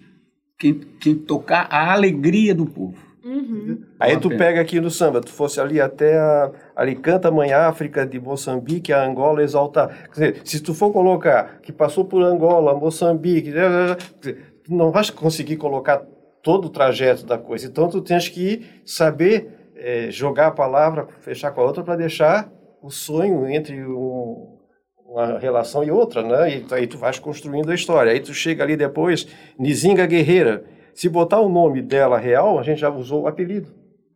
[0.59, 3.12] quem, quem tocar a alegria do povo.
[3.25, 3.83] Uhum.
[4.01, 8.05] Aí tu pega aqui no samba, tu fosse ali até a, ali canta Mãe África
[8.05, 10.09] de Moçambique, a Angola exaltar.
[10.09, 14.75] Quer dizer, se tu for colocar que passou por Angola, Moçambique, né, né, né, tu
[14.75, 16.03] não vais conseguir colocar
[16.43, 17.67] todo o trajeto da coisa.
[17.67, 22.51] Então tu tens que saber é, jogar a palavra, fechar com a outra para deixar
[22.83, 24.59] o sonho entre um,
[25.07, 26.57] uma relação e outra, né?
[26.57, 28.11] E aí tu vais construindo a história.
[28.11, 30.65] Aí tu chega ali depois, Nizinga Guerreira.
[30.95, 33.69] Se botar o nome dela real, a gente já usou o apelido.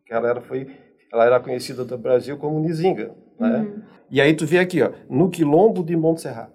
[0.09, 0.67] Ela era, foi,
[1.11, 3.59] ela era conhecida do Brasil como Nizinga, né?
[3.59, 3.81] Uhum.
[4.09, 6.49] E aí tu vê aqui, ó, no quilombo de Montserrat.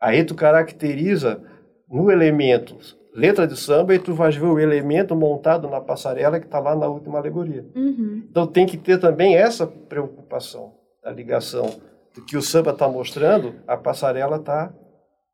[0.00, 1.40] Aí tu caracteriza
[1.88, 2.76] no elemento
[3.14, 6.74] letra de samba e tu vais ver o elemento montado na passarela que está lá
[6.74, 7.64] na última alegoria.
[7.76, 8.26] Uhum.
[8.28, 10.72] Então tem que ter também essa preocupação
[11.04, 11.80] a ligação
[12.14, 14.72] do que o samba está mostrando, a passarela está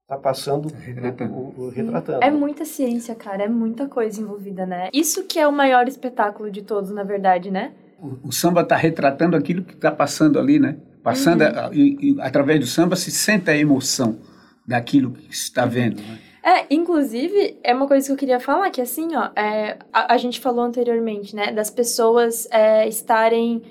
[0.08, 1.34] tá passando, retratando.
[1.34, 2.24] O, o, retratando.
[2.24, 4.88] É muita ciência, cara, é muita coisa envolvida, né?
[4.92, 7.72] Isso que é o maior espetáculo de todos, na verdade, né?
[8.00, 10.78] O, o samba está retratando aquilo que está passando ali, né?
[11.02, 11.48] Passando, uhum.
[11.48, 14.18] a, e, e, através do samba se sente a emoção
[14.66, 16.18] daquilo que está vendo, né?
[16.42, 20.16] É, inclusive, é uma coisa que eu queria falar, que assim, ó, é, a, a
[20.16, 23.62] gente falou anteriormente, né, das pessoas é, estarem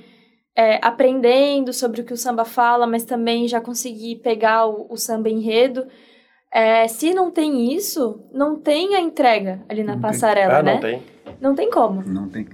[0.56, 4.98] é, aprendendo sobre o que o samba fala, mas também já consegui pegar o, o
[4.98, 5.88] samba enredo.
[6.52, 10.74] É, se não tem isso, não tem a entrega ali na não passarela, ah, né?
[10.74, 11.04] Não tem.
[11.40, 12.02] Não tem como.
[12.04, 12.48] Não tem.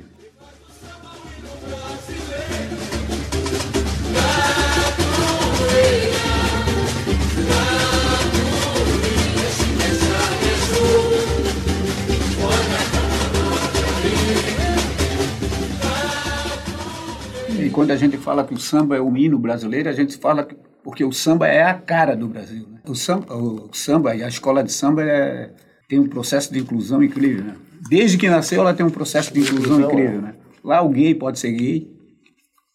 [17.73, 20.55] quando a gente fala que o samba é o hino brasileiro, a gente fala que,
[20.83, 22.67] porque o samba é a cara do Brasil.
[22.67, 22.79] Né?
[22.87, 25.53] O, samba, o samba e a escola de samba é,
[25.87, 27.45] tem um processo de inclusão incrível.
[27.45, 27.55] Né?
[27.89, 30.21] Desde que nasceu, ela tem um processo de inclusão incrível.
[30.21, 30.35] Né?
[30.63, 31.91] Lá o gay pode ser gay,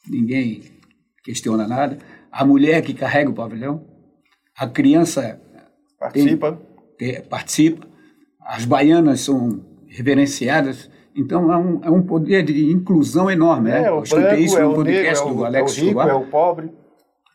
[0.09, 0.63] ninguém
[1.23, 1.99] questiona nada.
[2.31, 3.87] A mulher que carrega o pavilhão,
[4.57, 5.41] a criança
[5.99, 6.59] participa,
[6.99, 7.87] tem, tem, participa.
[8.41, 13.71] As baianas são reverenciadas então é um, é um poder de inclusão enorme.
[13.71, 13.89] É, né?
[13.89, 16.71] Eu escutei isso no é podcast negro, do Alex é o rico, É o pobre.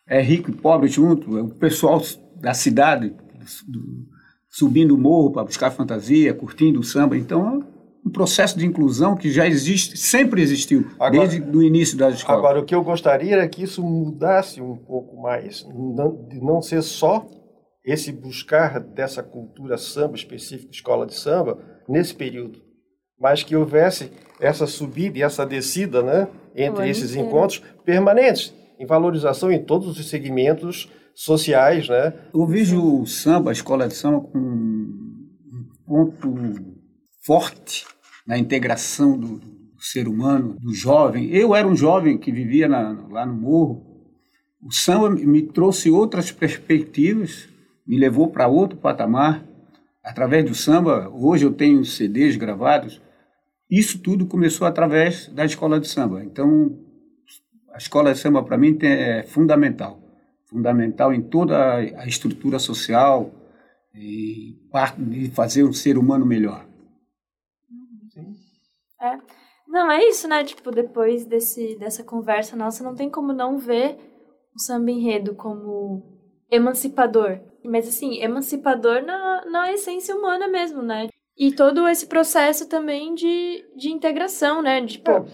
[0.08, 2.02] É rico e pobre junto, é o pessoal
[2.36, 4.08] da cidade do, do,
[4.50, 7.18] subindo o morro para buscar fantasia, curtindo o samba.
[7.18, 11.98] Então é um processo de inclusão que já existe, sempre existiu, agora, desde o início
[11.98, 12.40] das escolas.
[12.40, 16.62] Agora, o que eu gostaria era que isso mudasse um pouco mais, não, de não
[16.62, 17.26] ser só
[17.86, 22.62] esse buscar dessa cultura samba específica, escola de samba, nesse período
[23.24, 29.52] mas que houvesse essa subida e essa descida né, entre esses encontros permanentes, em valorização
[29.52, 31.88] em todos os segmentos sociais.
[31.90, 32.14] Né?
[32.34, 36.36] Eu vejo o samba, a escola de samba, com um ponto
[37.26, 37.86] forte
[38.26, 41.30] na integração do, do ser humano, do jovem.
[41.30, 43.86] Eu era um jovem que vivia na, lá no morro.
[44.62, 47.50] O samba me trouxe outras perspectivas,
[47.86, 49.46] me levou para outro patamar.
[50.04, 53.02] Através do samba, hoje eu tenho CDs gravados
[53.76, 56.24] isso tudo começou através da escola de samba.
[56.24, 56.78] Então,
[57.74, 60.00] a escola de samba, para mim, é fundamental.
[60.46, 63.32] Fundamental em toda a estrutura social
[63.96, 66.66] e parte de fazer um ser humano melhor.
[69.02, 69.18] É.
[69.68, 70.44] Não, é isso, né?
[70.44, 73.98] Tipo, depois desse, dessa conversa nossa, não tem como não ver
[74.56, 76.04] o samba enredo como
[76.52, 77.40] emancipador.
[77.66, 81.08] Mas, assim, emancipador na, na essência humana mesmo, né?
[81.36, 84.80] E todo esse processo também de, de integração, né?
[84.82, 85.26] De, tipo, é.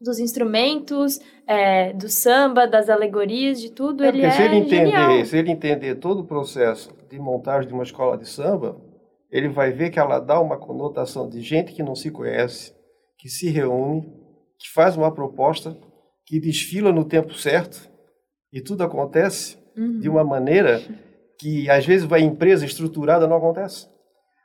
[0.00, 4.04] Dos instrumentos, é, do samba, das alegorias, de tudo.
[4.04, 5.24] É, ele é se ele entender, genial.
[5.24, 8.76] se ele entender todo o processo de montagem de uma escola de samba,
[9.30, 12.74] ele vai ver que ela dá uma conotação de gente que não se conhece,
[13.18, 14.02] que se reúne,
[14.58, 15.76] que faz uma proposta,
[16.24, 17.90] que desfila no tempo certo,
[18.52, 19.98] e tudo acontece uhum.
[19.98, 20.80] de uma maneira
[21.38, 23.88] que às vezes vai empresa estruturada não acontece.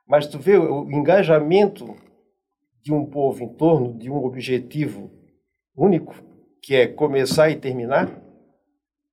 [0.07, 1.95] Mas tu vê o engajamento
[2.83, 5.20] de um povo em torno de um objetivo
[5.75, 6.15] único,
[6.61, 8.09] que é começar e terminar,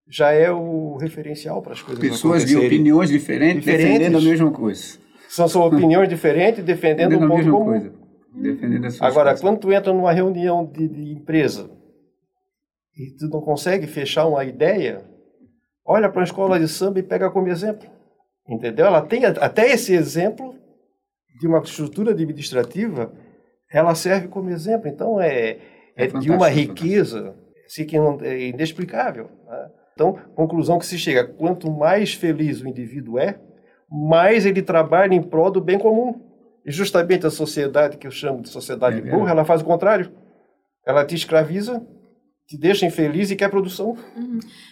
[0.08, 4.50] já é o referencial para as coisas Pessoas de opiniões diferentes, diferentes, defendendo a mesma
[4.50, 4.98] coisa.
[5.28, 7.64] São, são opiniões diferentes defendendo um ponto comum.
[7.64, 7.92] Coisa.
[8.34, 9.40] Defendendo as Agora, coisas.
[9.40, 11.70] quando tu entra numa reunião de, de empresa
[12.96, 15.04] e tu não consegue fechar uma ideia,
[15.84, 17.88] olha para a escola de samba e pega como exemplo.
[18.48, 18.86] Entendeu?
[18.86, 20.54] Ela tem até esse exemplo
[21.38, 23.12] de uma estrutura administrativa,
[23.70, 24.88] ela serve como exemplo.
[24.88, 25.58] Então, é,
[25.98, 27.34] é, É de uma fantástico, riqueza
[27.66, 29.28] assim, que não, é inexplicável.
[29.46, 29.70] né?
[29.92, 33.38] Então, conclusão que se chega, quanto mais feliz o indivíduo é,
[33.90, 36.22] mais ele trabalha em prol do bem comum.
[36.64, 40.12] E justamente a sociedade que eu chamo de sociedade É burra, ela faz o contrário.
[40.86, 41.84] Ela te escraviza,
[42.48, 43.94] te deixa infeliz e quer produção.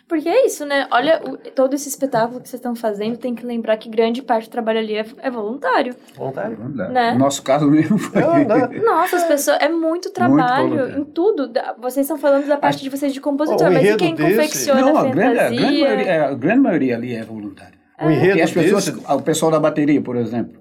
[0.08, 0.88] Porque é isso, né?
[0.90, 4.48] Olha, o- todo esse espetáculo que vocês estão fazendo, tem que lembrar que grande parte
[4.48, 5.94] do trabalho ali é, é voluntário.
[6.16, 6.56] Vontade.
[6.90, 7.12] Né?
[7.12, 8.22] No nosso caso mesmo foi.
[8.22, 8.82] Não, não.
[8.82, 9.58] Nossa, as pessoas.
[9.60, 11.00] É muito trabalho voluntário.
[11.02, 11.52] em tudo.
[11.78, 14.96] Vocês estão falando da parte de vocês de compositor, mas e quem desse- confecciona Não,
[14.96, 17.76] a a grande, a, grande maioria, a grande maioria ali é voluntária.
[18.00, 20.58] O enredo E as pessoas, desse, o pessoal da bateria, por exemplo,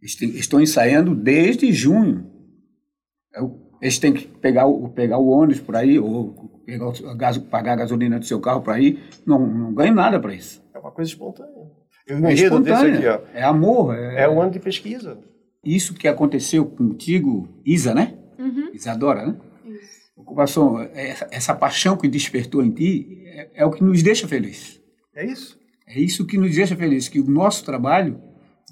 [0.00, 2.30] estão ensaiando desde junho.
[3.34, 7.14] Eu- Eles têm que pegar o, pegar o ônibus por aí, ou pegar o, a
[7.14, 8.98] gaso- pagar a gasolina do seu carro para ir.
[9.26, 10.62] Não, não ganham nada para isso.
[10.74, 11.52] é uma coisa espontânea.
[12.08, 13.20] E o É aqui, espontânea.
[13.22, 13.94] ó, É amor.
[13.94, 15.18] É, é um ano de pesquisa.
[15.64, 18.14] Isso que aconteceu contigo, Isa, né?
[18.38, 18.70] Uhum.
[18.72, 19.36] Isadora, né?
[20.16, 24.26] Ocupação, é essa, essa paixão que despertou em ti é, é o que nos deixa
[24.26, 24.80] feliz.
[25.14, 25.58] É isso.
[25.86, 28.18] É isso que nos deixa feliz, que o nosso trabalho,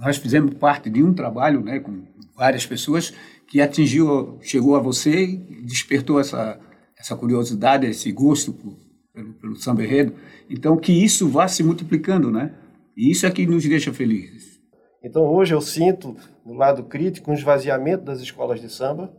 [0.00, 2.02] nós fizemos parte de um trabalho, né, com
[2.36, 3.12] várias pessoas,
[3.54, 6.58] que atingiu, chegou a você e despertou essa,
[6.98, 8.76] essa curiosidade, esse gosto por-
[9.12, 10.12] pelo, pelo samba enredo.
[10.50, 12.52] Então, que isso vá se multiplicando, né?
[12.96, 14.58] E isso é que nos deixa felizes.
[15.04, 19.14] Então hoje eu sinto, no lado crítico, um esvaziamento das escolas de samba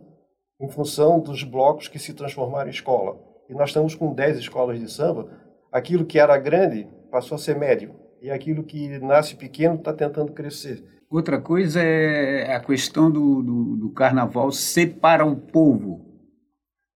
[0.60, 3.18] em função dos blocos que se transformaram em escola.
[3.50, 5.30] E nós estamos com 10 escolas de samba.
[5.72, 7.96] Aquilo que era grande passou a ser médio.
[8.22, 10.84] E aquilo que nasce pequeno está tentando crescer.
[11.16, 16.06] Outra coisa é a questão do, do, do carnaval separa o povo.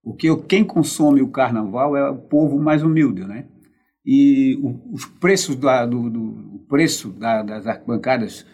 [0.04, 3.48] Porque quem consome o carnaval é o povo mais humilde, né?
[4.06, 8.46] E o- os preços da, do, do preço da, das arquibancadas,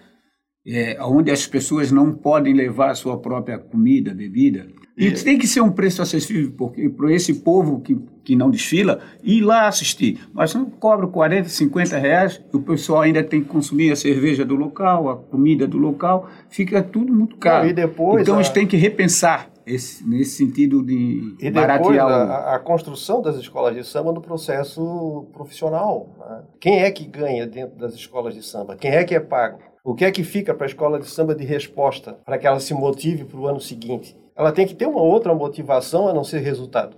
[0.67, 5.45] é, onde as pessoas não podem levar a sua própria comida, bebida, e tem que
[5.47, 10.19] ser um preço acessível, porque para esse povo que, que não desfila, ir lá assistir.
[10.33, 14.55] Mas não cobra 40, 50 reais, o pessoal ainda tem que consumir a cerveja do
[14.55, 17.67] local, a comida do local, fica tudo muito caro.
[17.67, 22.55] E depois então a- eles têm que repensar esse, nesse sentido de E depois a,
[22.55, 26.15] a construção das escolas de samba no processo profissional.
[26.19, 26.43] né?
[26.59, 28.75] Quem é que ganha dentro das escolas de samba?
[28.75, 29.59] Quem é que é pago?
[29.87, 32.59] O que é que fica para a escola de samba de resposta para que ela
[32.59, 34.17] se motive para o ano seguinte?
[34.35, 36.97] Ela tem que ter uma outra motivação a não ser resultado.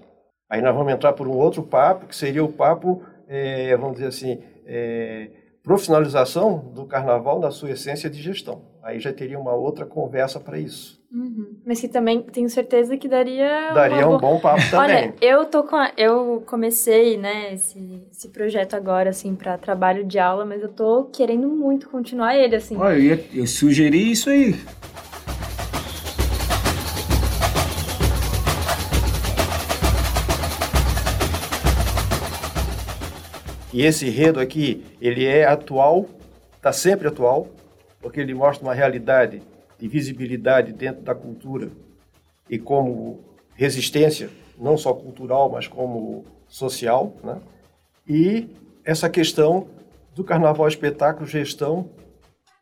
[0.50, 4.08] Aí nós vamos entrar por um outro papo, que seria o papo, eh, vamos dizer
[4.08, 5.30] assim, eh,
[5.68, 8.62] profissionalização do carnaval na sua essência de gestão.
[8.82, 10.98] Aí já teria uma outra conversa para isso.
[11.12, 11.58] Uhum.
[11.66, 13.74] Mas que também tenho certeza que daria.
[13.74, 14.96] Daria um bom papo também.
[14.96, 20.06] Olha, eu tô com a- eu comecei, né, esse, esse projeto agora assim para trabalho
[20.06, 22.78] de aula, mas eu tô querendo muito continuar ele assim.
[22.78, 24.56] Olha, eu, ia- eu sugeri isso aí.
[33.78, 36.08] E esse enredo aqui, ele é atual,
[36.56, 37.48] está sempre atual,
[38.02, 39.40] porque ele mostra uma realidade
[39.78, 41.70] de visibilidade dentro da cultura
[42.50, 43.20] e como
[43.54, 47.40] resistência, não só cultural, mas como social, né?
[48.10, 48.50] E
[48.84, 49.68] essa questão
[50.16, 51.92] do carnaval espetáculo, gestão,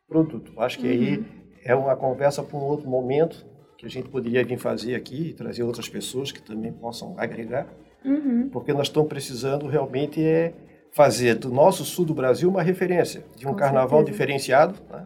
[0.09, 0.51] produto.
[0.57, 1.25] Acho que aí
[1.63, 3.45] é uma conversa para um outro momento
[3.77, 7.65] que a gente poderia vir fazer aqui e trazer outras pessoas que também possam agregar
[8.03, 8.49] Uhum.
[8.49, 10.53] porque nós estamos precisando realmente é
[10.95, 14.11] fazer do nosso sul do Brasil uma referência de um Com carnaval certeza.
[14.11, 15.05] diferenciado né?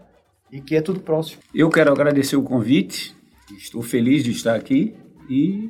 [0.52, 1.41] e que é tudo próximo.
[1.53, 3.16] Eu quero agradecer o convite,
[3.57, 4.95] estou feliz de estar aqui
[5.28, 5.68] e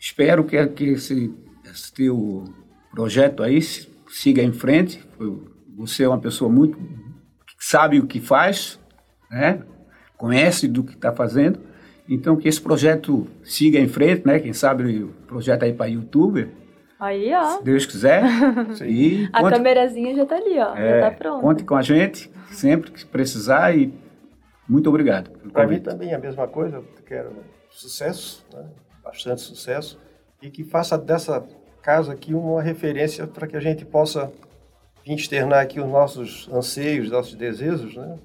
[0.00, 1.32] espero que, que esse,
[1.64, 2.42] esse teu
[2.90, 3.60] projeto aí
[4.08, 5.00] siga em frente.
[5.76, 8.80] Você é uma pessoa muito que sabe o que faz,
[9.30, 9.62] né?
[10.16, 11.60] conhece do que está fazendo,
[12.08, 14.40] então que esse projeto siga em frente, né?
[14.40, 16.48] quem sabe o projeto aí para youtuber,
[16.98, 17.58] Aí, ó.
[17.58, 18.22] se Deus quiser.
[18.86, 20.74] e A conte- câmerazinha já tá ali, ó.
[20.76, 21.40] é, já tá pronta.
[21.42, 23.92] Conte com a gente sempre que precisar e
[24.68, 25.30] muito obrigado.
[25.52, 27.30] Para mim também é a mesma coisa, eu quero
[27.70, 28.64] sucesso, né?
[29.04, 29.98] bastante sucesso,
[30.42, 31.44] e que faça dessa
[31.82, 34.32] casa aqui uma referência para que a gente possa
[35.06, 38.16] externar aqui os nossos anseios, nossos desejos, né?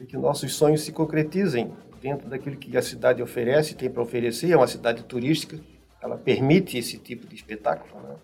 [0.00, 1.72] e que nossos sonhos se concretizem
[2.02, 5.58] dentro daquilo que a cidade oferece, tem para oferecer, é uma cidade turística,
[6.02, 8.16] ela permite esse tipo de espetáculo, né?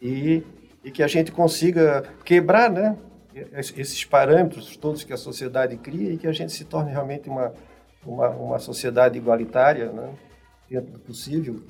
[0.00, 0.42] e,
[0.84, 2.96] e que a gente consiga quebrar né,
[3.56, 7.28] es- esses parâmetros todos que a sociedade cria e que a gente se torne realmente
[7.28, 7.52] uma,
[8.04, 10.14] uma, uma sociedade igualitária, né,
[10.68, 11.60] dentro do possível.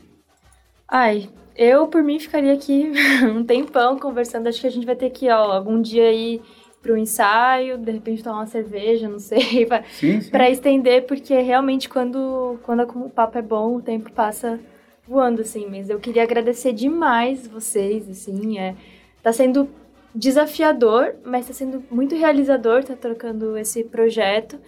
[0.88, 2.92] Ai, eu por mim ficaria aqui
[3.24, 4.46] um tempão conversando.
[4.48, 6.40] Acho que a gente vai ter que, ó, algum dia aí
[6.82, 9.66] para o ensaio, de repente tomar uma cerveja, não sei,
[10.30, 14.58] para estender, porque realmente quando, quando o papo é bom, o tempo passa
[15.06, 15.66] voando, assim.
[15.68, 18.74] Mas eu queria agradecer demais vocês, assim, é,
[19.22, 19.68] tá sendo
[20.14, 24.58] desafiador, mas está sendo muito realizador, tá trocando esse projeto.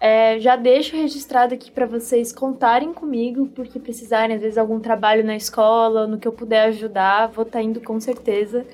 [0.00, 5.24] É, já deixo registrado aqui para vocês contarem comigo, porque precisarem, às vezes, algum trabalho
[5.24, 8.66] na escola, no que eu puder ajudar, vou estar tá indo com certeza.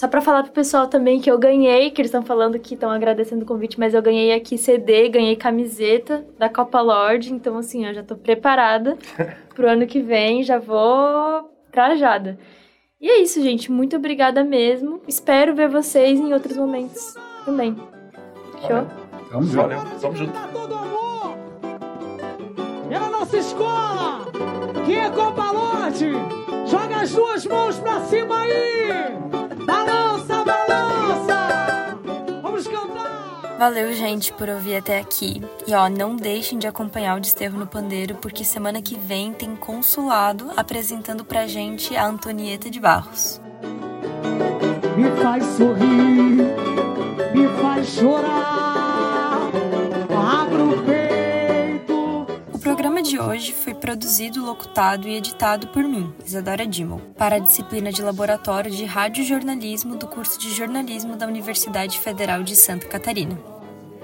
[0.00, 2.90] Só para falar pro pessoal também que eu ganhei, que eles estão falando que estão
[2.90, 7.84] agradecendo o convite, mas eu ganhei aqui CD, ganhei camiseta da Copa Lorde, então assim,
[7.84, 8.96] eu já tô preparada
[9.54, 12.38] pro ano que vem, já vou trajada.
[12.98, 13.70] E é isso, gente.
[13.70, 15.02] Muito obrigada mesmo.
[15.06, 17.76] Espero ver vocês em outros momentos também.
[18.66, 18.86] Show?
[19.30, 19.52] Vamos.
[19.52, 19.80] Valeu.
[20.00, 20.32] Vamos junto.
[22.90, 24.32] É a nossa escola!
[24.86, 26.12] Que é Copa Lorde!
[26.64, 29.39] Joga as duas mãos pra cima aí!
[33.60, 35.42] Valeu, gente, por ouvir até aqui.
[35.66, 39.54] E ó, não deixem de acompanhar o Desterro no Pandeiro, porque semana que vem tem
[39.54, 43.38] consulado apresentando pra gente a Antonieta de Barros.
[44.96, 46.40] Me faz sorrir,
[47.34, 48.59] me faz chorar,
[53.20, 58.70] hoje foi produzido, locutado e editado por mim, Isadora Dimmel, para a disciplina de Laboratório
[58.70, 63.38] de Radiojornalismo do curso de Jornalismo da Universidade Federal de Santa Catarina.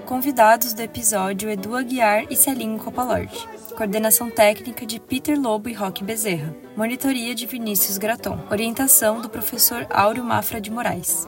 [0.05, 3.47] Convidados do episódio Edu Aguiar e Celinho Copalordi.
[3.75, 6.55] Coordenação técnica de Peter Lobo e Roque Bezerra.
[6.75, 8.39] Monitoria de Vinícius Graton.
[8.49, 11.27] Orientação do professor Áureo Mafra de Moraes.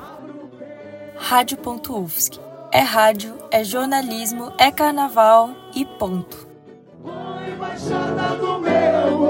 [1.18, 2.40] Rádio.UFSC.
[2.72, 6.49] É rádio, é jornalismo, é carnaval e ponto
[7.80, 9.29] baixada do meu